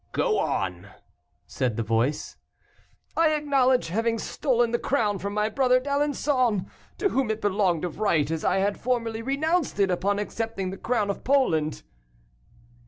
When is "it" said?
7.29-7.39, 9.79-9.91